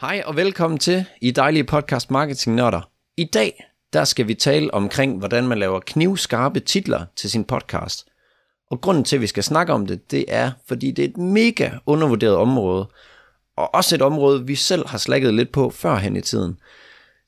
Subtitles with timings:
[0.00, 2.90] Hej og velkommen til I Dejlige Podcast Marketing Nørder.
[3.16, 8.06] I dag der skal vi tale omkring, hvordan man laver knivskarpe titler til sin podcast.
[8.70, 11.16] Og grunden til, at vi skal snakke om det, det er, fordi det er et
[11.16, 12.88] mega undervurderet område,
[13.56, 16.58] og også et område, vi selv har slækket lidt på førhen i tiden.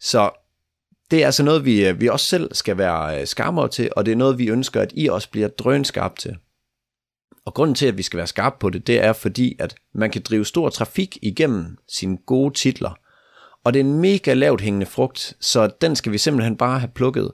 [0.01, 0.31] Så
[1.11, 4.13] det er altså noget, vi, vi også selv skal være øh, skarpere til, og det
[4.13, 6.37] er noget, vi ønsker, at I også bliver drønskarpe til.
[7.47, 10.11] Og grunden til, at vi skal være skarpe på det, det er fordi, at man
[10.11, 12.99] kan drive stor trafik igennem sine gode titler.
[13.65, 16.91] Og det er en mega lavt hængende frugt, så den skal vi simpelthen bare have
[16.95, 17.31] plukket.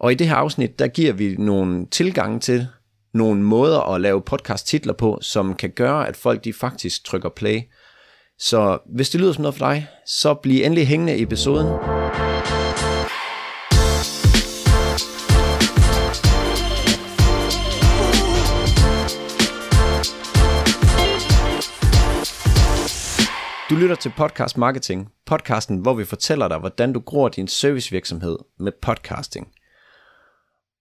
[0.00, 2.66] Og i det her afsnit, der giver vi nogle tilgange til
[3.14, 7.28] nogle måder at lave podcast titler på, som kan gøre, at folk de faktisk trykker
[7.28, 7.60] play.
[8.38, 11.66] Så hvis det lyder som noget for dig, så bliv endelig hængende i episoden.
[23.80, 28.72] Lytter til Podcast Marketing, podcasten, hvor vi fortæller dig, hvordan du gror din servicevirksomhed med
[28.82, 29.52] podcasting.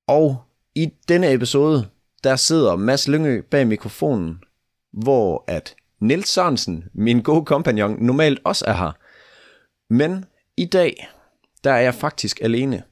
[0.07, 0.43] Og
[0.75, 1.89] i denne episode,
[2.23, 4.43] der sidder Mads Lyngø bag mikrofonen,
[4.93, 8.91] hvor at Nils Sørensen, min gode kompagnon, normalt også er her.
[9.93, 10.25] Men
[10.57, 11.07] i dag,
[11.63, 12.83] der er jeg faktisk alene.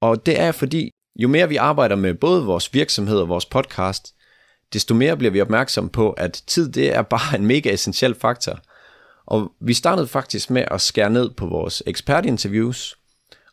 [0.00, 4.14] Og det er fordi, jo mere vi arbejder med både vores virksomhed og vores podcast,
[4.72, 8.58] desto mere bliver vi opmærksom på, at tid det er bare en mega essentiel faktor–
[9.32, 12.98] og vi startede faktisk med at skære ned på vores ekspertinterviews,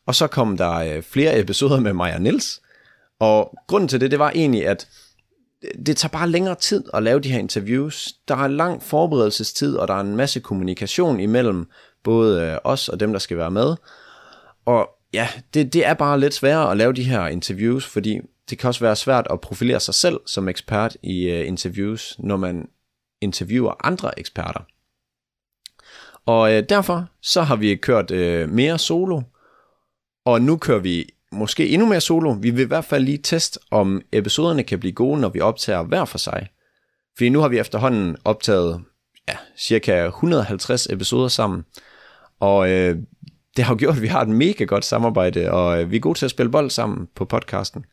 [0.05, 2.61] og så kom der øh, flere episoder med mig og Nils.
[3.19, 4.87] Og grunden til det, det var egentlig, at
[5.85, 8.13] det tager bare længere tid at lave de her interviews.
[8.27, 11.65] Der er lang forberedelsestid, og der er en masse kommunikation imellem
[12.03, 13.75] både øh, os og dem, der skal være med.
[14.65, 18.57] Og ja, det, det er bare lidt sværere at lave de her interviews, fordi det
[18.57, 22.67] kan også være svært at profilere sig selv som ekspert i øh, interviews, når man
[23.21, 24.61] interviewer andre eksperter.
[26.29, 29.21] Og øh, derfor så har vi kørt øh, mere solo,
[30.25, 32.31] og nu kører vi måske endnu mere solo.
[32.31, 35.83] Vi vil i hvert fald lige teste, om episoderne kan blive gode, når vi optager
[35.83, 36.47] hver for sig.
[37.17, 38.81] Fordi nu har vi efterhånden optaget
[39.27, 41.65] ja, cirka 150 episoder sammen,
[42.39, 42.97] og øh,
[43.57, 46.17] det har gjort, at vi har et mega godt samarbejde, og øh, vi er gode
[46.17, 47.85] til at spille bold sammen på podcasten.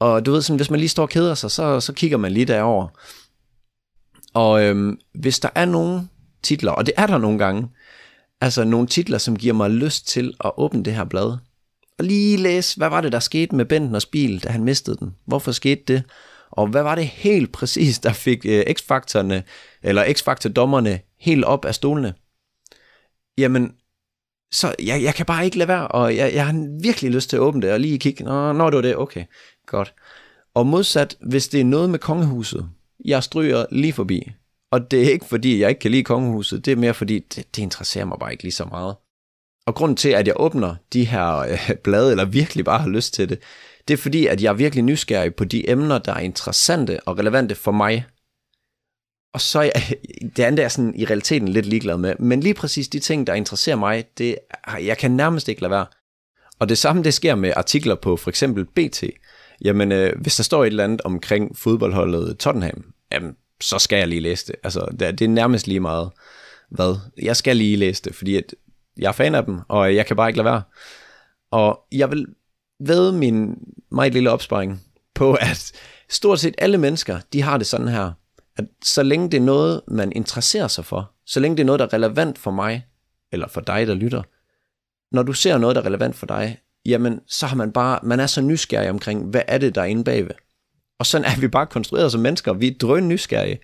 [0.00, 2.32] Og du ved, sådan, hvis man lige står og keder sig, så, så kigger man
[2.32, 2.88] lige derover.
[4.34, 6.08] Og øhm, hvis der er nogle
[6.42, 7.68] titler, og det er der nogle gange,
[8.40, 11.36] altså nogle titler, som giver mig lyst til at åbne det her blad,
[11.98, 15.14] og lige læse, hvad var det, der skete med Bentners bil, da han mistede den?
[15.26, 16.02] Hvorfor skete det?
[16.50, 19.42] Og hvad var det helt præcis, der fik øh, X-faktorerne,
[19.82, 22.14] eller X-faktor-dommerne helt op af stolene?
[23.38, 23.72] Jamen,
[24.52, 27.36] så jeg, jeg kan bare ikke lade være, og jeg, jeg har virkelig lyst til
[27.36, 29.24] at åbne det, og lige kigge, nå, når det var det, okay,
[29.66, 29.94] godt.
[30.54, 32.68] Og modsat, hvis det er noget med kongehuset,
[33.04, 34.30] jeg stryger lige forbi,
[34.70, 37.56] og det er ikke fordi, jeg ikke kan lide kongehuset, det er mere fordi, det,
[37.56, 38.96] det interesserer mig bare ikke lige så meget.
[39.66, 43.14] Og grunden til, at jeg åbner de her øh, blade, eller virkelig bare har lyst
[43.14, 43.38] til det,
[43.88, 47.18] det er fordi, at jeg er virkelig nysgerrig på de emner, der er interessante og
[47.18, 48.04] relevante for mig,
[49.36, 49.80] og så er
[50.36, 52.14] det andet er sådan i realiteten lidt ligeglad med.
[52.18, 54.38] Men lige præcis de ting, der interesserer mig, det,
[54.80, 55.86] jeg kan nærmest ikke lade være.
[56.58, 59.04] Og det samme, det sker med artikler på for eksempel BT.
[59.64, 64.08] Jamen, øh, hvis der står et eller andet omkring fodboldholdet Tottenham, jamen, så skal jeg
[64.08, 64.54] lige læse det.
[64.64, 66.10] Altså, det, det er nærmest lige meget,
[66.70, 66.96] hvad.
[67.22, 68.54] Jeg skal lige læse det, fordi at
[68.98, 70.62] jeg er fan af dem, og jeg kan bare ikke lade være.
[71.50, 72.26] Og jeg vil
[72.80, 73.54] ved min
[73.90, 74.82] meget lille opsparing
[75.14, 75.72] på, at
[76.08, 78.12] stort set alle mennesker, de har det sådan her
[78.56, 81.78] at så længe det er noget, man interesserer sig for, så længe det er noget,
[81.78, 82.86] der er relevant for mig,
[83.32, 84.22] eller for dig, der lytter,
[85.12, 88.20] når du ser noget, der er relevant for dig, jamen så har man bare, man
[88.20, 90.34] er så nysgerrig omkring, hvad er det, der er inde bagved.
[90.98, 92.52] Og sådan er vi bare konstrueret som mennesker.
[92.52, 93.58] Vi er drøn nysgerrige,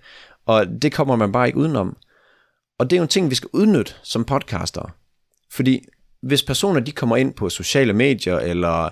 [0.45, 1.97] og det kommer man bare ikke udenom.
[2.79, 4.95] Og det er jo en ting, vi skal udnytte som podcaster.
[5.51, 5.85] Fordi
[6.21, 8.89] hvis personer de kommer ind på sociale medier, eller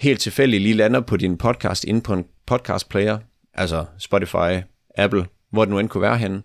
[0.00, 3.18] helt tilfældigt lige lander på din podcast inde på en podcast player,
[3.54, 4.62] altså Spotify,
[4.96, 6.42] Apple, hvor det nu end kunne være henne,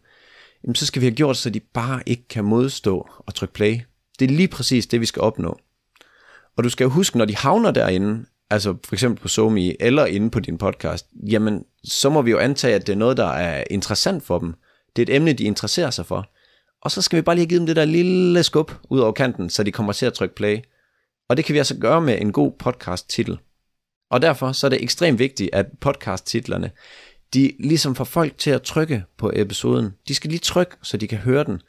[0.63, 3.79] jamen så skal vi have gjort, så de bare ikke kan modstå og trykke play.
[4.19, 5.59] Det er lige præcis det, vi skal opnå.
[6.57, 10.05] Og du skal jo huske, når de havner derinde, altså for eksempel på SoMe eller
[10.05, 13.27] inde på din podcast, jamen så må vi jo antage, at det er noget, der
[13.27, 14.53] er interessant for dem.
[14.95, 16.31] Det er et emne, de interesserer sig for.
[16.81, 19.49] Og så skal vi bare lige give dem det der lille skub ud over kanten,
[19.49, 20.57] så de kommer til at trykke play.
[21.29, 23.39] Og det kan vi altså gøre med en god podcast-titel.
[24.09, 26.71] Og derfor så er det ekstremt vigtigt, at podcast-titlerne,
[27.33, 29.91] de ligesom får folk til at trykke på episoden.
[30.07, 31.61] De skal lige trykke, så de kan høre den.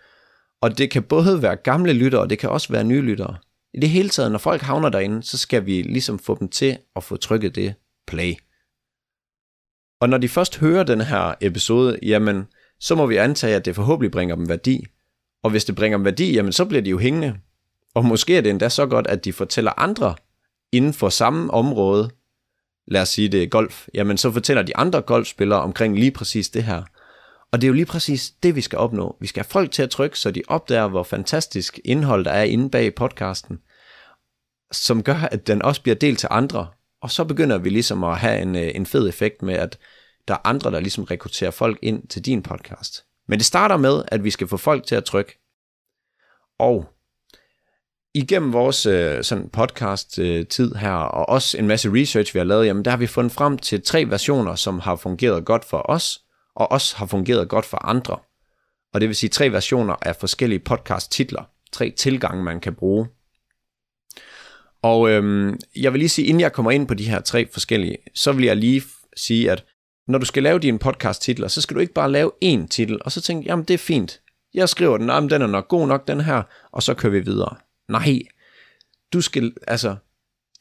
[0.61, 3.37] Og det kan både være gamle lyttere, og det kan også være nye lyttere.
[3.75, 6.79] I det hele taget, når folk havner derinde, så skal vi ligesom få dem til
[6.97, 7.75] at få trykket det
[8.07, 8.35] play.
[10.01, 12.45] Og når de først hører den her episode, jamen,
[12.81, 14.87] så må vi antage, at det forhåbentlig bringer dem værdi.
[15.43, 17.39] Og hvis det bringer dem værdi, jamen, så bliver de jo hængende.
[17.95, 20.15] Og måske er det endda så godt, at de fortæller andre
[20.73, 22.11] inden for samme område,
[22.93, 26.49] lad os sige det er golf, jamen så fortæller de andre golfspillere omkring lige præcis
[26.49, 26.83] det her.
[27.53, 29.17] Og det er jo lige præcis det, vi skal opnå.
[29.21, 32.43] Vi skal have folk til at trykke, så de opdager, hvor fantastisk indhold der er
[32.43, 33.59] inde bag podcasten,
[34.73, 36.69] som gør, at den også bliver delt til andre.
[37.03, 39.79] Og så begynder vi ligesom at have en, øh, en fed effekt med, at
[40.29, 43.05] der er andre, der ligesom rekrutterer folk ind til din podcast.
[43.29, 45.39] Men det starter med, at vi skal få folk til at trykke.
[46.59, 46.87] Og
[48.15, 52.45] igennem vores øh, sådan podcast øh, tid her, og også en masse research, vi har
[52.45, 55.91] lavet, jamen der har vi fundet frem til tre versioner, som har fungeret godt for
[55.91, 56.21] os,
[56.57, 58.19] og også har fungeret godt for andre.
[58.95, 61.43] Og det vil sige tre versioner af forskellige podcast-titler.
[61.73, 63.07] Tre tilgange, man kan bruge.
[64.83, 67.97] Og øhm, jeg vil lige sige, inden jeg kommer ind på de her tre forskellige,
[68.15, 68.83] så vil jeg lige
[69.17, 69.65] sige, at
[70.09, 73.13] når du skal lave dine podcast-titler, så skal du ikke bare lave én titel, og
[73.13, 74.21] så tænke, jamen det er fint.
[74.55, 76.43] Jeg skriver den, jamen den er nok god nok, den her,
[76.73, 77.57] og så kører vi videre.
[77.93, 78.19] Nej,
[79.13, 79.97] du skal, altså,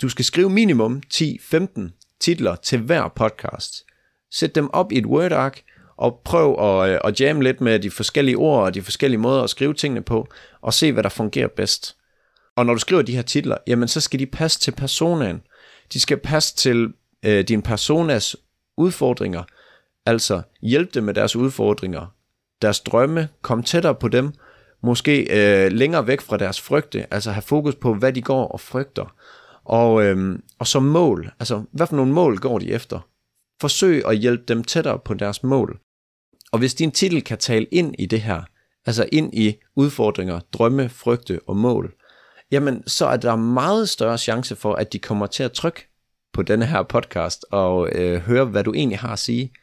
[0.02, 1.82] du skal skrive minimum 10-15
[2.20, 3.86] titler til hver podcast.
[4.32, 5.62] Sæt dem op i et Word-ark,
[5.98, 9.44] og prøv at, øh, at jamme lidt med de forskellige ord og de forskellige måder
[9.44, 10.28] at skrive tingene på,
[10.62, 11.96] og se, hvad der fungerer bedst.
[12.56, 15.42] Og når du skriver de her titler, jamen så skal de passe til personen.
[15.94, 16.94] De skal passe til
[17.26, 18.36] øh, din personas
[18.78, 19.44] udfordringer,
[20.06, 22.16] altså hjælpe dem med deres udfordringer,
[22.62, 24.34] deres drømme, kom tættere på dem,
[24.84, 28.60] måske øh, længere væk fra deres frygte, altså have fokus på, hvad de går og
[28.60, 29.16] frygter.
[29.66, 33.00] Og, øh, og som mål, altså hvad for nogle mål går de efter?
[33.62, 35.80] Forsøg at hjælpe dem tættere på deres mål.
[36.52, 38.42] Og hvis din titel kan tale ind i det her,
[38.86, 41.94] altså ind i udfordringer, drømme, frygte og mål,
[42.52, 45.88] jamen så er der meget større chance for, at de kommer til at trykke
[46.34, 49.54] på denne her podcast og øh, høre, hvad du egentlig har at sige.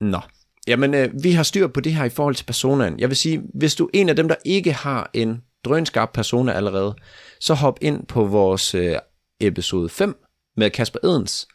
[0.00, 0.20] Nå,
[0.66, 3.00] jamen øh, vi har styr på det her i forhold til personaen.
[3.00, 6.52] Jeg vil sige, hvis du er en af dem, der ikke har en drønskarp persona
[6.52, 6.94] allerede,
[7.40, 8.96] så hop ind på vores øh,
[9.40, 10.16] episode 5
[10.56, 11.48] med Kasper Edens,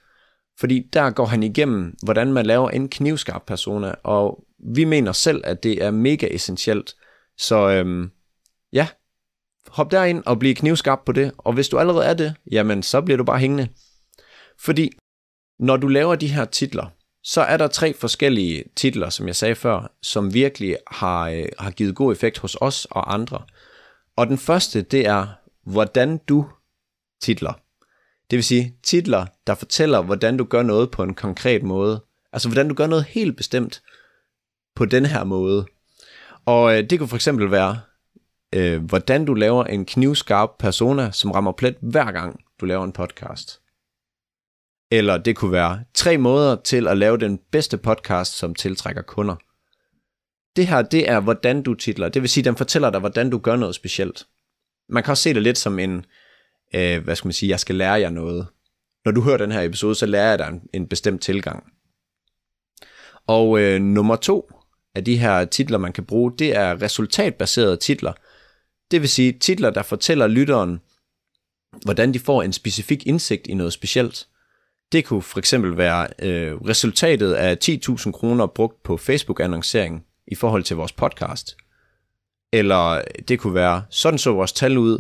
[0.59, 4.44] fordi der går han igennem, hvordan man laver en knivskarp persona, og
[4.75, 6.95] vi mener selv, at det er mega essentielt.
[7.38, 8.12] Så øhm,
[8.74, 8.88] ja,
[9.68, 13.01] hop derind og bliv knivskarp på det, og hvis du allerede er det, jamen så
[13.01, 13.68] bliver du bare hængende.
[14.60, 14.89] Fordi
[15.60, 16.86] når du laver de her titler,
[17.29, 21.72] så er der tre forskellige titler, som jeg sagde før, som virkelig har, øh, har
[21.72, 23.41] givet god effekt hos os og andre.
[24.15, 25.27] Og den første, det er,
[25.63, 26.50] hvordan du
[27.22, 27.53] titler.
[28.31, 32.03] Det vil sige titler, der fortæller, hvordan du gør noget på en konkret måde.
[32.34, 33.81] Altså hvordan du gør noget helt bestemt
[34.75, 35.65] på den her måde.
[36.46, 37.79] Og øh, det kunne for eksempel være,
[38.53, 42.91] øh, hvordan du laver en knivskarp persona, som rammer plet hver gang du laver en
[42.91, 43.62] podcast.
[44.91, 49.36] Eller det kunne være tre måder til at lave den bedste podcast, som tiltrækker kunder.
[50.56, 52.10] Det her, det er, hvordan du titler.
[52.10, 54.27] Det vil sige, den fortæller dig, hvordan du gør noget specielt.
[54.89, 56.06] Man kan også se det lidt som en,
[56.75, 58.48] øh, hvad skal man sige, jeg skal lære jer noget.
[59.06, 61.63] Når du hører den her episode, så lærer jeg dig en, en bestemt tilgang.
[63.27, 64.51] Og øh, nummer to
[64.96, 68.13] af de her titler, man kan bruge, det er resultatbaserede titler.
[68.91, 70.79] Det vil sige titler, der fortæller lytteren,
[71.84, 74.27] hvordan de får en specifik indsigt i noget specielt.
[74.91, 80.63] Det kunne for eksempel være øh, resultatet af 10.000 kroner brugt på Facebook-annoncering i forhold
[80.63, 81.58] til vores podcast.
[82.53, 85.00] Eller det kunne være, sådan så vores tal ud,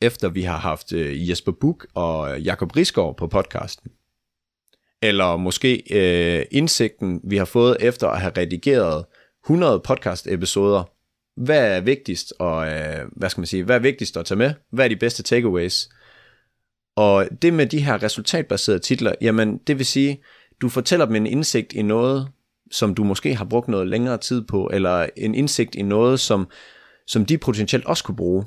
[0.00, 3.90] efter vi har haft øh, Jesper Buk og Jakob Risgaard på podcasten.
[5.02, 9.04] Eller måske øh, indsigten, vi har fået efter at have redigeret
[9.44, 10.84] 100 podcast-episoder
[11.44, 14.54] hvad er vigtigst, og øh, hvad skal man sige, hvad er vigtigst at tage med?
[14.70, 15.88] Hvad er de bedste takeaways?
[16.98, 20.22] Og det med de her resultatbaserede titler, jamen det vil sige,
[20.60, 22.28] du fortæller dem en indsigt i noget,
[22.70, 26.48] som du måske har brugt noget længere tid på, eller en indsigt i noget, som,
[27.06, 28.46] som de potentielt også kunne bruge.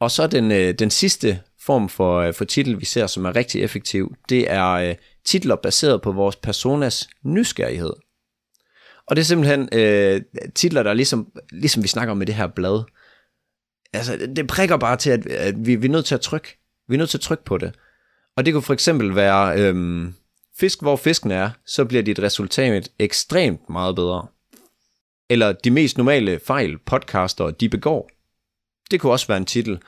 [0.00, 3.36] Og så den, øh, den sidste form for, øh, for titel, vi ser, som er
[3.36, 7.92] rigtig effektiv, det er øh, titler baseret på vores personas nysgerrighed.
[9.06, 10.22] Og det er simpelthen øh,
[10.54, 12.82] titler, der er ligesom, ligesom vi snakker om med det her blad.
[13.92, 16.65] Altså, det prikker bare til, at, at vi, vi er nødt til at trykke.
[16.88, 17.74] Vi er nødt til at trykke på det.
[18.36, 20.14] Og det kunne for eksempel være, øhm,
[20.58, 24.26] fisk hvor fisken er, så bliver dit resultat ekstremt meget bedre.
[25.30, 28.10] Eller de mest normale fejl, podcaster, de begår.
[28.90, 29.78] Det kunne også være en titel.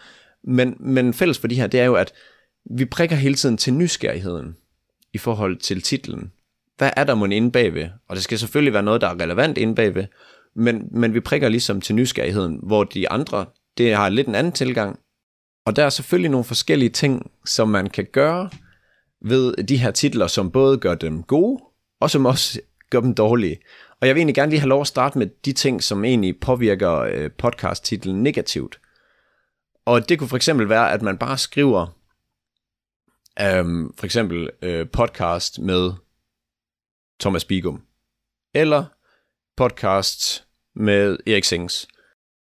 [0.44, 2.12] Men, men fælles for de her, det er jo, at
[2.70, 4.56] vi prikker hele tiden til nysgerrigheden
[5.12, 6.32] i forhold til titlen.
[6.76, 7.88] Hvad er der mon inde bagved?
[8.08, 10.06] Og det skal selvfølgelig være noget, der er relevant inde bagved,
[10.56, 13.46] men, men vi prikker ligesom til nysgerrigheden, hvor de andre,
[13.78, 14.98] det har lidt en anden tilgang.
[15.68, 18.50] Og der er selvfølgelig nogle forskellige ting, som man kan gøre
[19.20, 21.62] ved de her titler, som både gør dem gode,
[22.00, 22.60] og som også
[22.90, 23.60] gør dem dårlige.
[24.00, 26.40] Og jeg vil egentlig gerne lige have lov at starte med de ting, som egentlig
[26.40, 28.80] påvirker øh, podcast-titlen negativt.
[29.84, 31.86] Og det kunne for eksempel være, at man bare skriver
[33.40, 35.92] øhm, for eksempel øh, podcast med
[37.20, 37.82] Thomas Bigum.
[38.54, 38.84] Eller
[39.56, 41.88] podcast med Erik Sings.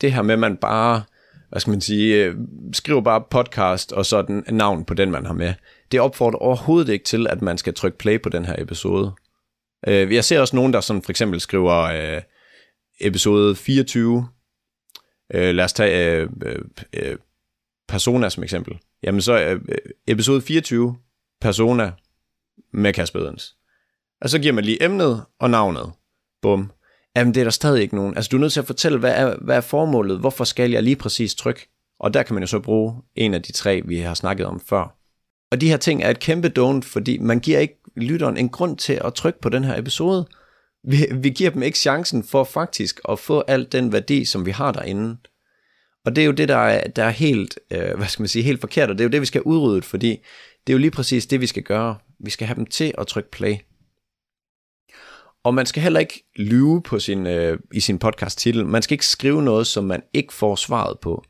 [0.01, 1.03] Det her med, at man bare,
[1.49, 2.35] hvad skal man sige, øh,
[2.73, 5.53] skriv bare podcast og sådan navn på den, man har med.
[5.91, 9.11] Det opfordrer overhovedet ikke til, at man skal trykke play på den her episode.
[9.87, 12.21] Uh, jeg ser også nogen, der sådan for eksempel skriver øh,
[13.01, 14.17] episode 24.
[14.17, 16.27] Uh, lad os tage
[17.87, 18.77] Persona som eksempel.
[19.03, 19.59] Jamen så
[20.07, 20.97] episode 24,
[21.41, 21.91] Persona
[22.73, 23.55] med Kasper Edens.
[24.21, 25.91] Og så giver man lige emnet og navnet.
[26.41, 26.71] Bum.
[27.15, 28.15] Jamen det er der stadig ikke nogen.
[28.15, 30.19] Altså du er nødt til at fortælle, hvad er, hvad er formålet?
[30.19, 31.69] Hvorfor skal jeg lige præcis trykke?
[31.99, 34.59] Og der kan man jo så bruge en af de tre, vi har snakket om
[34.59, 34.97] før.
[35.51, 38.77] Og de her ting er et kæmpe don't, fordi man giver ikke lytteren en grund
[38.77, 40.27] til at trykke på den her episode.
[40.87, 44.51] Vi, vi giver dem ikke chancen for faktisk at få al den værdi, som vi
[44.51, 45.17] har derinde.
[46.05, 48.43] Og det er jo det, der er, der er helt, øh, hvad skal man sige,
[48.43, 50.09] helt forkert, og det er jo det, vi skal udrydde, fordi
[50.67, 51.95] det er jo lige præcis det, vi skal gøre.
[52.19, 53.55] Vi skal have dem til at trykke play.
[55.45, 58.65] Og man skal heller ikke lyve på sin, øh, i sin podcast titel.
[58.65, 61.23] Man skal ikke skrive noget, som man ikke får svaret på.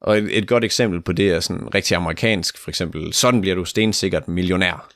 [0.00, 3.56] Og et, et godt eksempel på det er sådan rigtig amerikansk, for eksempel, sådan bliver
[3.56, 4.88] du stensikkert millionær.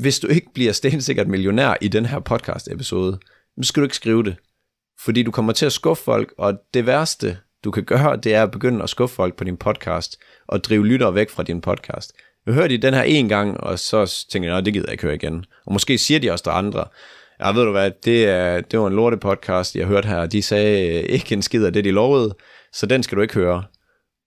[0.00, 3.18] Hvis du ikke bliver stensikkert millionær i den her podcast episode,
[3.62, 4.36] så skal du ikke skrive det.
[5.04, 8.42] Fordi du kommer til at skuffe folk, og det værste, du kan gøre, det er
[8.42, 10.16] at begynde at skuffe folk på din podcast,
[10.48, 12.12] og drive lyttere væk fra din podcast.
[12.46, 15.04] Jeg hørte de den her en gang, og så tænker jeg, det gider jeg ikke
[15.04, 15.44] høre igen.
[15.66, 16.84] Og måske siger de også der andre,
[17.40, 20.42] ja, ved du hvad, det, er, det var en lorte podcast, jeg hørte her, de
[20.42, 22.34] sagde øh, ikke en skid af det, de lovede,
[22.72, 23.64] så den skal du ikke høre.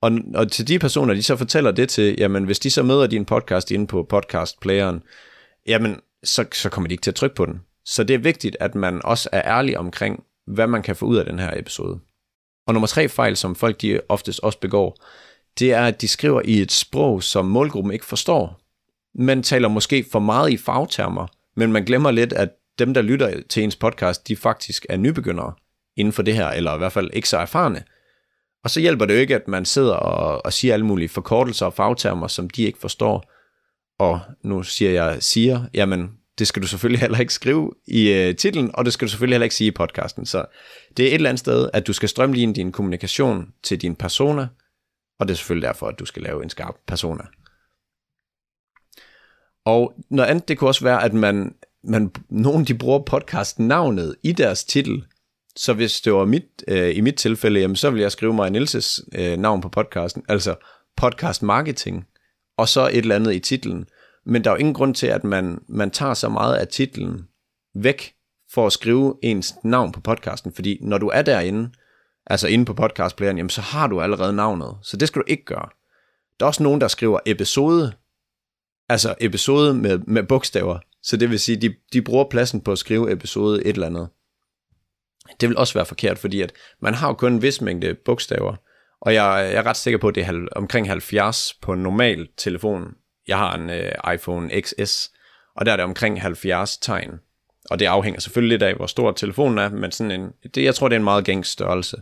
[0.01, 3.07] Og, og til de personer, de så fortæller det til, jamen hvis de så møder
[3.07, 5.03] din podcast inde på podcastplayeren,
[5.67, 7.61] jamen så, så kommer de ikke til at trykke på den.
[7.85, 11.17] Så det er vigtigt, at man også er ærlig omkring, hvad man kan få ud
[11.17, 11.99] af den her episode.
[12.67, 14.97] Og nummer tre fejl, som folk de oftest også begår,
[15.59, 18.59] det er, at de skriver i et sprog, som målgruppen ikke forstår.
[19.23, 22.49] Man taler måske for meget i fagtermer, men man glemmer lidt, at
[22.79, 25.53] dem, der lytter til ens podcast, de faktisk er nybegyndere
[25.95, 27.83] inden for det her, eller i hvert fald ikke så erfarne.
[28.63, 31.65] Og så hjælper det jo ikke, at man sidder og, og siger alle mulige forkortelser
[31.65, 33.31] og fagtermer, som de ikke forstår.
[33.99, 38.35] Og nu siger jeg siger, jamen det skal du selvfølgelig heller ikke skrive i øh,
[38.35, 40.25] titlen, og det skal du selvfølgelig heller ikke sige i podcasten.
[40.25, 40.45] Så
[40.97, 44.47] det er et eller andet sted, at du skal strømline din kommunikation til din persona,
[45.19, 47.23] og det er selvfølgelig derfor, at du skal lave en skarp persona.
[49.65, 54.31] Og noget andet, det kunne også være, at man, man nogen de bruger podcast-navnet i
[54.31, 55.03] deres titel.
[55.55, 58.49] Så hvis det var mit, øh, i mit tilfælde, jamen, så vil jeg skrive mig
[58.49, 60.55] Nielses øh, navn på podcasten, altså
[60.97, 62.05] podcast marketing,
[62.57, 63.85] og så et eller andet i titlen.
[64.25, 67.27] Men der er jo ingen grund til, at man, man tager så meget af titlen
[67.75, 68.13] væk
[68.53, 71.69] for at skrive ens navn på podcasten, fordi når du er derinde,
[72.25, 75.45] altså inde på podcastplayeren, jamen så har du allerede navnet, så det skal du ikke
[75.45, 75.69] gøre.
[76.39, 77.93] Der er også nogen, der skriver episode,
[78.89, 82.77] altså episode med, med bogstaver, så det vil sige, de, de bruger pladsen på at
[82.77, 84.09] skrive episode et eller andet.
[85.41, 88.55] Det vil også være forkert, fordi at man har jo kun en vis mængde bogstaver,
[89.01, 92.27] og jeg, jeg er ret sikker på, at det er omkring 70 på en normal
[92.37, 92.95] telefon.
[93.27, 95.11] Jeg har en øh, iPhone XS,
[95.55, 97.19] og der er det omkring 70 tegn.
[97.69, 100.75] Og det afhænger selvfølgelig lidt af, hvor stor telefonen er, men sådan en, det, jeg
[100.75, 102.01] tror, det er en meget gængs størrelse.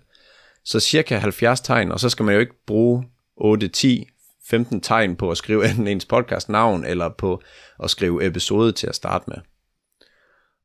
[0.65, 3.05] Så cirka 70 tegn, og så skal man jo ikke bruge
[3.37, 4.07] 8, 10,
[4.51, 7.41] 15 tegn på at skrive enten ens podcast navn, eller på
[7.83, 9.37] at skrive episode til at starte med.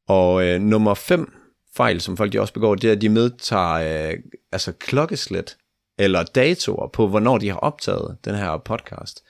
[0.08, 1.32] Og øh, nummer 5
[1.76, 4.18] fejl, som folk de også begår, det er, at de medtager øh,
[4.52, 5.56] altså klokkeslæt
[5.98, 9.24] eller datoer på, hvornår de har optaget den her podcast.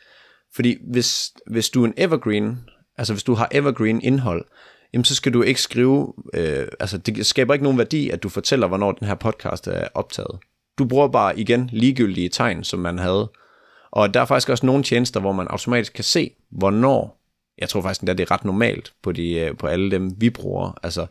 [0.55, 2.59] Fordi hvis, hvis du er en evergreen,
[2.99, 4.45] altså hvis du har evergreen indhold,
[4.93, 8.29] jamen så skal du ikke skrive, øh, altså det skaber ikke nogen værdi, at du
[8.29, 10.39] fortæller, hvornår den her podcast er optaget.
[10.79, 13.31] Du bruger bare igen ligegyldige tegn, som man havde.
[13.91, 17.23] Og der er faktisk også nogle tjenester, hvor man automatisk kan se, hvornår,
[17.59, 20.31] jeg tror faktisk, at det er ret normalt på, de, øh, på alle dem, vi
[20.31, 21.07] bruger, altså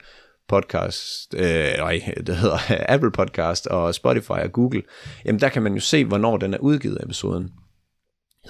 [0.47, 2.57] podcast, øh, nej, det hedder
[2.93, 4.83] Apple Podcast og Spotify og Google,
[5.25, 7.53] jamen der kan man jo se, hvornår den er udgivet episoden.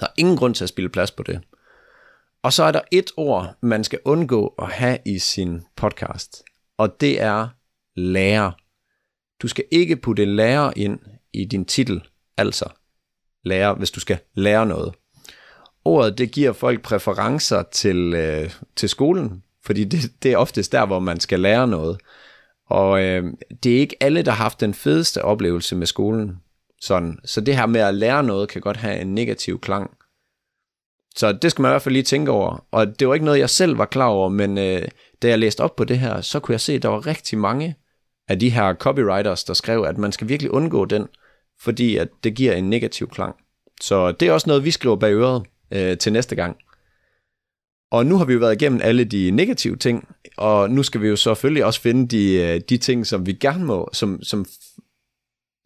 [0.00, 1.40] Der er ingen grund til at spille plads på det.
[2.42, 6.44] Og så er der et ord, man skal undgå at have i sin podcast,
[6.78, 7.48] og det er
[7.94, 8.52] lærer.
[9.42, 10.98] Du skal ikke putte lærer ind
[11.32, 12.70] i din titel, altså
[13.46, 14.94] lærer, hvis du skal lære noget.
[15.84, 20.86] Ordet, det giver folk præferencer til, øh, til skolen, fordi det, det er oftest der,
[20.86, 21.98] hvor man skal lære noget.
[22.66, 23.24] Og øh,
[23.62, 26.40] det er ikke alle, der har haft den fedeste oplevelse med skolen.
[26.80, 27.18] Sådan.
[27.24, 29.90] Så det her med at lære noget, kan godt have en negativ klang.
[31.16, 32.64] Så det skal man i hvert fald lige tænke over.
[32.70, 34.88] Og det var ikke noget, jeg selv var klar over, men øh,
[35.22, 37.38] da jeg læste op på det her, så kunne jeg se, at der var rigtig
[37.38, 37.76] mange
[38.28, 41.08] af de her copywriters, der skrev, at man skal virkelig undgå den,
[41.60, 43.36] fordi at det giver en negativ klang.
[43.80, 46.56] Så det er også noget, vi skriver bag øret øh, til næste gang.
[47.90, 51.08] Og nu har vi jo været igennem alle de negative ting, og nu skal vi
[51.08, 54.46] jo selvfølgelig også finde de, øh, de ting, som vi gerne må, som, som,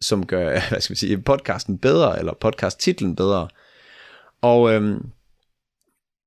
[0.01, 3.47] som gør hvad skal vi sige, podcasten bedre, eller podcast-titlen bedre.
[4.41, 5.09] Og øhm,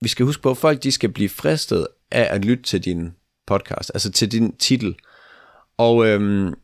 [0.00, 3.12] vi skal huske på, at folk de skal blive fristet af at lytte til din
[3.47, 4.97] podcast, altså til din titel.
[5.76, 6.54] Og øhm,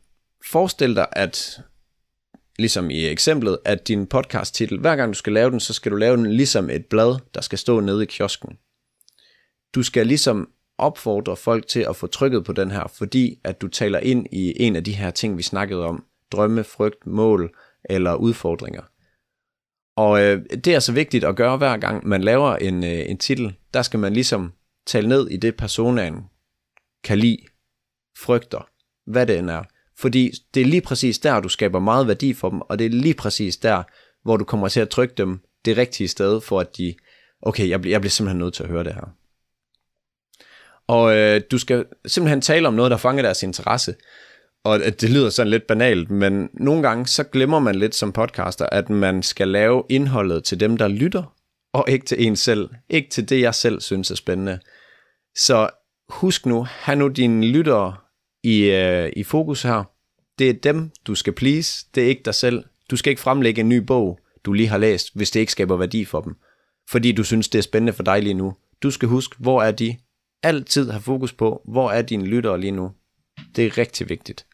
[0.45, 1.61] forestil dig, at
[2.61, 5.91] ligesom i eksemplet, at din podcast titel, hver gang du skal lave den, så skal
[5.91, 8.57] du lave den ligesom et blad, der skal stå nede i kiosken.
[9.75, 13.67] Du skal ligesom opfordre folk til at få trykket på den her, fordi at du
[13.67, 16.05] taler ind i en af de her ting, vi snakkede om.
[16.31, 17.55] Drømme, frygt, mål
[17.89, 18.81] eller udfordringer.
[19.95, 23.17] Og øh, det er så vigtigt at gøre hver gang man laver en, øh, en
[23.17, 23.55] titel.
[23.73, 24.53] Der skal man ligesom
[24.87, 26.25] tale ned i det personen
[27.03, 27.37] kan lide,
[28.17, 28.69] frygter,
[29.05, 29.63] hvad det end er.
[30.01, 32.89] Fordi det er lige præcis der, du skaber meget værdi for dem, og det er
[32.89, 33.83] lige præcis der,
[34.23, 36.95] hvor du kommer til at trykke dem det rigtige sted, for at de,
[37.41, 39.15] okay, jeg bliver, jeg bliver simpelthen nødt til at høre det her.
[40.87, 43.95] Og øh, du skal simpelthen tale om noget, der fanger deres interesse.
[44.63, 48.11] Og øh, det lyder sådan lidt banalt, men nogle gange så glemmer man lidt som
[48.11, 51.33] podcaster, at man skal lave indholdet til dem, der lytter,
[51.73, 52.69] og ikke til en selv.
[52.89, 54.59] Ikke til det, jeg selv synes er spændende.
[55.35, 55.69] Så
[56.09, 57.95] husk nu, have nu dine lyttere
[58.43, 59.90] i, øh, i fokus her.
[60.41, 61.85] Det er dem, du skal please.
[61.95, 62.63] Det er ikke dig selv.
[62.89, 65.77] Du skal ikke fremlægge en ny bog, du lige har læst, hvis det ikke skaber
[65.77, 66.35] værdi for dem.
[66.89, 68.53] Fordi du synes, det er spændende for dig lige nu.
[68.83, 69.97] Du skal huske, hvor er de?
[70.43, 72.91] Altid have fokus på, hvor er dine lyttere lige nu.
[73.55, 74.45] Det er rigtig vigtigt.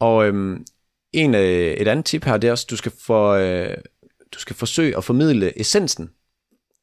[0.00, 0.64] Og øhm,
[1.12, 3.76] en, øh, et andet tip her, det er også, du skal, for, øh,
[4.34, 6.10] du skal forsøge at formidle essensen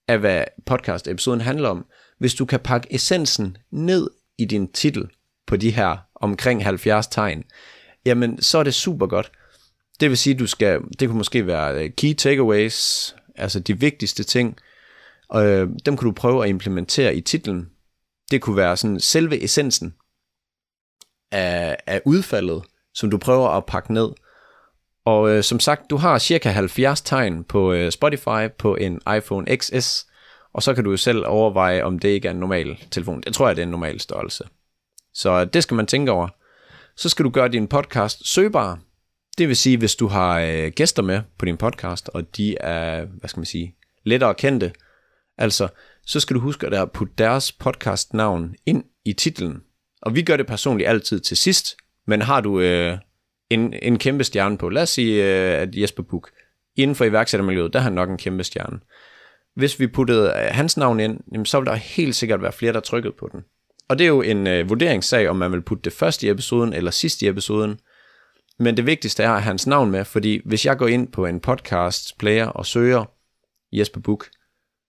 [0.08, 1.86] af, hvad podcast-episoden handler om.
[2.20, 5.10] Hvis du kan pakke essensen ned i din titel
[5.48, 7.44] på de her omkring 70 tegn,
[8.06, 9.32] jamen så er det super godt.
[10.00, 14.24] Det vil sige, du skal, det kunne måske være øh, key takeaways, altså de vigtigste
[14.24, 14.58] ting,
[15.30, 17.70] og øh, dem kan du prøve at implementere i titlen.
[18.32, 19.94] Det kunne være sådan selve essensen
[21.32, 24.10] af, af udfaldet, som du prøver at pakke ned.
[25.06, 29.58] Og øh, som sagt, du har cirka 70 tegn på øh, Spotify på en iPhone
[29.58, 30.08] XS,
[30.54, 33.24] og så kan du jo selv overveje, om det ikke er en normal telefon.
[33.26, 34.44] Jeg tror, at det er en normal størrelse.
[35.14, 36.28] Så øh, det skal man tænke over.
[37.00, 38.80] Så skal du gøre din podcast søgbar.
[39.38, 43.06] Det vil sige, hvis du har øh, gæster med på din podcast, og de er,
[43.06, 44.72] hvad skal man sige, lettere kendte,
[45.38, 45.68] altså,
[46.06, 49.62] så skal du huske at putte deres podcastnavn ind i titlen.
[50.02, 52.98] Og vi gør det personligt altid til sidst, men har du øh,
[53.50, 56.30] en, en kæmpe stjerne på, lad os sige, øh, at Jesper Buk,
[56.76, 58.80] inden for iværksættermiljøet, der har han nok en kæmpe stjerne.
[59.56, 62.74] Hvis vi puttede øh, hans navn ind, jamen, så vil der helt sikkert være flere,
[62.74, 63.44] der trykkede på den.
[63.90, 66.74] Og det er jo en øh, vurderingssag, om man vil putte det først i episoden
[66.74, 67.80] eller sidst i episoden.
[68.60, 71.26] Men det vigtigste er at have hans navn med, fordi hvis jeg går ind på
[71.26, 73.06] en podcast player og søger
[73.72, 74.30] Jesper Buk,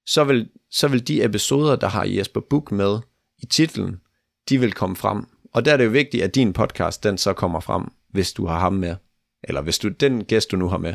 [0.07, 2.99] så vil, så vil de episoder, der har Jesper Buk med
[3.39, 4.01] i titlen,
[4.49, 5.27] de vil komme frem.
[5.53, 8.47] Og der er det jo vigtigt, at din podcast, den så kommer frem, hvis du
[8.47, 8.97] har ham med.
[9.45, 10.95] Eller hvis du den gæst, du nu har med.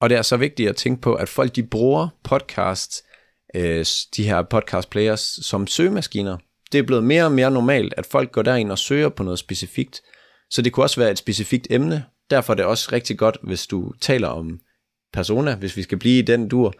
[0.00, 3.04] Og det er så vigtigt at tænke på, at folk de bruger podcasts,
[3.54, 3.86] øh,
[4.16, 6.38] de her podcast players, som søgemaskiner.
[6.72, 9.38] Det er blevet mere og mere normalt, at folk går derind og søger på noget
[9.38, 10.02] specifikt.
[10.50, 12.04] Så det kunne også være et specifikt emne.
[12.30, 14.60] Derfor er det også rigtig godt, hvis du taler om
[15.12, 16.74] persona, hvis vi skal blive i den dur.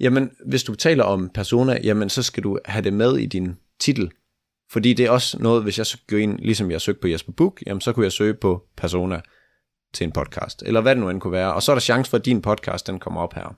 [0.00, 3.56] Jamen, hvis du taler om persona, jamen så skal du have det med i din
[3.80, 4.10] titel.
[4.70, 7.62] Fordi det er også noget, hvis jeg går ind, ligesom jeg søgte på Jesper Book,
[7.66, 9.20] jamen så kunne jeg søge på persona
[9.94, 11.54] til en podcast, eller hvad det nu end kunne være.
[11.54, 13.56] Og så er der chance for, at din podcast, den kommer op her.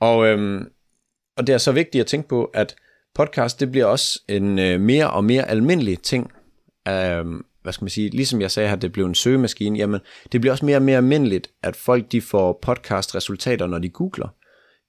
[0.00, 0.68] Og, øhm,
[1.36, 2.76] og det er så vigtigt at tænke på, at
[3.16, 6.30] podcast, det bliver også en øh, mere og mere almindelig ting.
[6.88, 10.00] Øhm, hvad skal man sige, ligesom jeg sagde her, det blev en søgemaskine, jamen
[10.32, 14.28] det bliver også mere og mere almindeligt, at folk de får podcast-resultater, når de googler.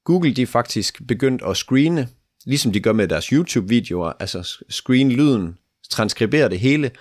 [0.03, 2.07] Google de er faktisk begyndt at screene,
[2.45, 5.57] ligesom de gør med deres YouTube-videoer, altså screen lyden,
[5.89, 6.91] transkribere det hele,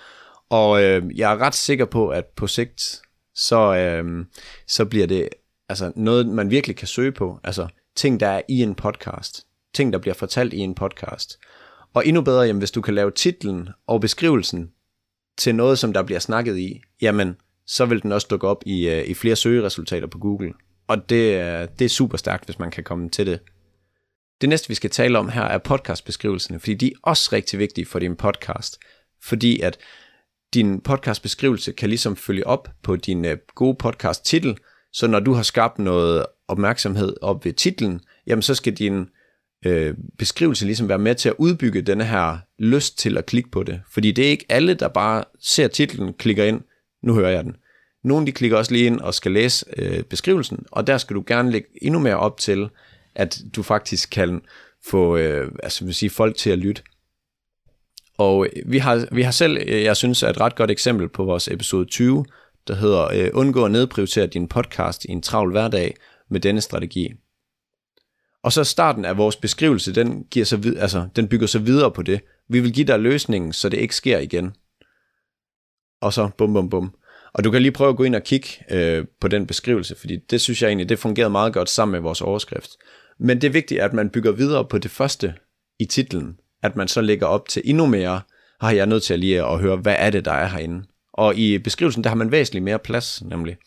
[0.49, 3.01] og øh, jeg er ret sikker på, at på sigt,
[3.35, 4.25] så, øh,
[4.67, 5.29] så bliver det
[5.69, 9.93] altså noget, man virkelig kan søge på, altså ting, der er i en podcast, ting,
[9.93, 11.39] der bliver fortalt i en podcast.
[11.93, 14.71] Og endnu bedre, jamen, hvis du kan lave titlen og beskrivelsen
[15.37, 18.89] til noget, som der bliver snakket i, jamen, så vil den også dukke op i,
[18.89, 20.53] øh, i flere søgeresultater på Google.
[20.87, 23.39] Og det, er, det er super stærkt, hvis man kan komme til det.
[24.41, 27.85] Det næste, vi skal tale om her, er podcastbeskrivelserne, fordi de er også rigtig vigtige
[27.85, 28.79] for din podcast.
[29.23, 29.77] Fordi at
[30.53, 34.57] din podcastbeskrivelse kan ligesom følge op på din øh, gode podcast titel,
[34.93, 39.09] så når du har skabt noget opmærksomhed op ved titlen, jamen så skal din
[39.65, 43.63] øh, beskrivelse ligesom være med til at udbygge denne her lyst til at klikke på
[43.63, 43.81] det.
[43.91, 46.61] Fordi det er ikke alle, der bare ser titlen, klikker ind,
[47.03, 47.55] nu hører jeg den.
[48.03, 51.23] Nogle de klikker også lige ind og skal læse øh, beskrivelsen, og der skal du
[51.27, 52.69] gerne lægge endnu mere op til,
[53.15, 54.41] at du faktisk kan
[54.89, 56.81] få øh, altså, vil sige, folk til at lytte.
[58.17, 61.47] Og vi har, vi har selv, øh, jeg synes, et ret godt eksempel på vores
[61.47, 62.25] episode 20,
[62.67, 65.95] der hedder øh, Undgå at nedprioritere din podcast i en travl hverdag
[66.29, 67.13] med denne strategi.
[68.47, 71.91] Og så starten af vores beskrivelse, den, giver så vid- altså, den bygger så videre
[71.91, 72.21] på det.
[72.49, 74.53] Vi vil give dig løsningen, så det ikke sker igen.
[76.01, 76.95] Og så bum bum bum.
[77.33, 80.17] Og du kan lige prøve at gå ind og kigge øh, på den beskrivelse, fordi
[80.29, 82.69] det synes jeg egentlig, det fungerede meget godt sammen med vores overskrift.
[83.19, 85.33] Men det er vigtigt, at man bygger videre på det første
[85.79, 88.21] i titlen, at man så lægger op til endnu mere,
[88.61, 90.83] har jeg nødt til at lige at høre, hvad er det, der er herinde.
[91.13, 93.57] Og i beskrivelsen, der har man væsentligt mere plads, nemlig.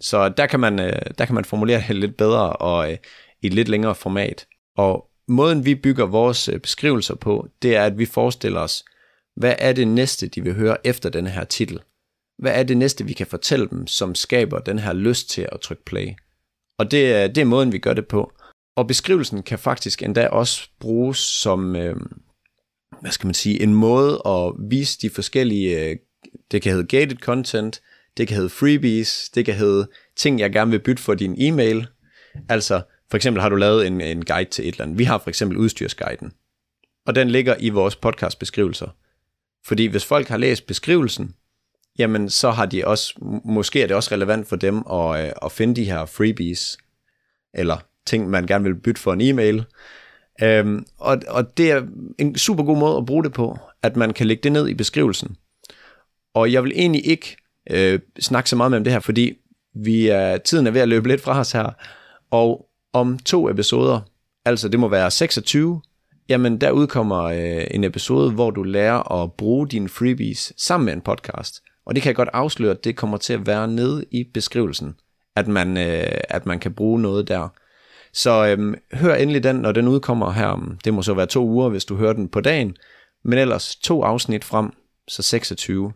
[0.00, 2.98] Så der kan man, øh, der kan man formulere det lidt bedre og øh,
[3.42, 4.46] i et lidt længere format.
[4.76, 8.84] Og måden vi bygger vores øh, beskrivelser på, det er, at vi forestiller os,
[9.36, 11.80] hvad er det næste, de vil høre efter denne her titel?
[12.38, 15.60] Hvad er det næste, vi kan fortælle dem, som skaber den her lyst til at
[15.60, 16.08] trykke play?
[16.78, 18.32] Og det er, det er måden, vi gør det på.
[18.76, 21.96] Og beskrivelsen kan faktisk endda også bruges som, øh,
[23.00, 25.96] hvad skal man sige, en måde at vise de forskellige, øh,
[26.50, 27.82] det kan hedde gated content,
[28.16, 31.86] det kan hedde freebies, det kan hedde ting, jeg gerne vil bytte for din e-mail.
[32.48, 34.98] Altså, for eksempel har du lavet en, en guide til et eller andet.
[34.98, 36.32] Vi har for eksempel udstyrsguiden,
[37.06, 38.88] og den ligger i vores podcastbeskrivelser.
[39.66, 41.34] Fordi hvis folk har læst beskrivelsen,
[41.98, 45.52] jamen så har de også, måske er det også relevant for dem at, øh, at
[45.52, 46.78] finde de her freebies,
[47.54, 49.64] eller ting, man gerne vil bytte for en e-mail.
[50.42, 51.82] Øhm, og, og det er
[52.18, 54.74] en super god måde at bruge det på, at man kan lægge det ned i
[54.74, 55.36] beskrivelsen.
[56.34, 57.36] Og jeg vil egentlig ikke
[57.70, 59.38] øh, snakke så meget med om det her, fordi
[59.74, 61.70] vi er, tiden er ved at løbe lidt fra os her.
[62.30, 64.00] Og om to episoder,
[64.44, 65.80] altså det må være 26,
[66.28, 70.92] jamen der udkommer øh, en episode, hvor du lærer at bruge dine freebies sammen med
[70.92, 71.62] en podcast.
[71.86, 74.94] Og det kan jeg godt afsløre, at det kommer til at være nede i beskrivelsen,
[75.36, 77.48] at man, øh, at man kan bruge noget der.
[78.12, 80.76] Så øhm, hør endelig den, når den udkommer her.
[80.84, 82.76] Det må så være to uger, hvis du hører den på dagen.
[83.24, 84.70] Men ellers to afsnit frem,
[85.08, 85.92] så 26.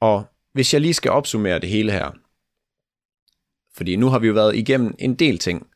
[0.00, 2.10] Og hvis jeg lige skal opsummere det hele her,
[3.76, 5.66] fordi nu har vi jo været igennem en del ting,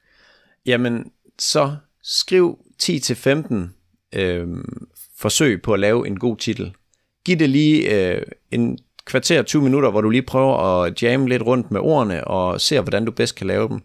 [0.67, 3.55] jamen så skriv 10-15
[4.13, 4.49] øh,
[5.19, 6.75] forsøg på at lave en god titel.
[7.25, 11.43] Giv det lige øh, en kvarter 20 minutter, hvor du lige prøver at jamme lidt
[11.43, 13.81] rundt med ordene og ser, hvordan du bedst kan lave dem.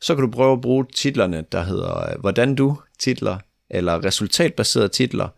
[0.00, 3.38] Så kan du prøve at bruge titlerne, der hedder øh, Hvordan du titler,
[3.70, 5.28] eller resultatbaserede titler,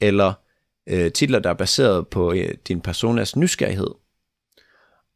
[0.00, 0.32] eller
[0.86, 3.90] øh, titler, der er baseret på øh, din personas nysgerrighed.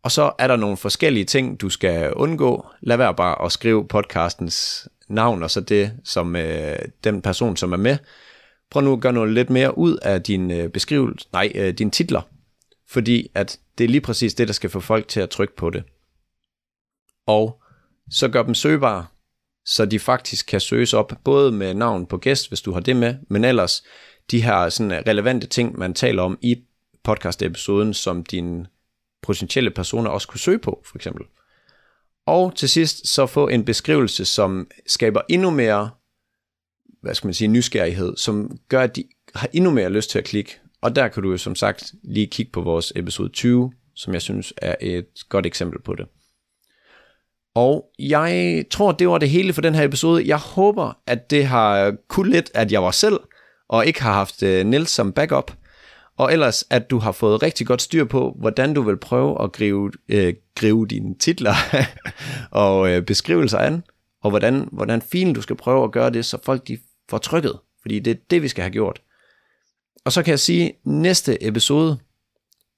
[0.04, 2.66] Og så er der nogle forskellige ting, du skal undgå.
[2.80, 7.72] Lad være bare at skrive podcastens navn, og så det som øh, den person, som
[7.72, 7.96] er med.
[8.70, 11.90] Prøv nu at gøre noget lidt mere ud af din øh, beskrivelse, nej, øh, dine
[11.90, 12.22] titler.
[12.88, 15.70] Fordi at det er lige præcis det, der skal få folk til at trykke på
[15.70, 15.84] det.
[17.26, 17.62] Og
[18.10, 19.06] så gør dem søgbare,
[19.66, 22.96] så de faktisk kan søges op, både med navn på gæst, hvis du har det
[22.96, 23.84] med, men ellers
[24.30, 26.56] de her sådan øh, relevante ting, man taler om i
[27.08, 28.66] podcast-episoden, som din
[29.24, 31.24] potentielle personer også kunne søge på, for eksempel.
[32.26, 35.90] Og til sidst så få en beskrivelse, som skaber endnu mere,
[37.02, 40.24] hvad skal man sige, nysgerrighed, som gør, at de har endnu mere lyst til at
[40.24, 40.60] klikke.
[40.82, 44.22] Og der kan du jo som sagt lige kigge på vores episode 20, som jeg
[44.22, 46.06] synes er et godt eksempel på det.
[47.54, 50.26] Og jeg tror, det var det hele for den her episode.
[50.26, 53.20] Jeg håber, at det har kunnet lidt, at jeg var selv,
[53.68, 55.52] og ikke har haft øh, Nils som backup,
[56.16, 59.52] og ellers at du har fået rigtig godt styr på, hvordan du vil prøve at
[59.52, 61.54] grive, øh, grive dine titler
[62.50, 63.82] og øh, beskrivelser an,
[64.22, 66.78] og hvordan, hvordan filen du skal prøve at gøre det, så folk de
[67.10, 69.02] får trykket, fordi det er det, vi skal have gjort.
[70.04, 71.98] Og så kan jeg sige, at næste episode,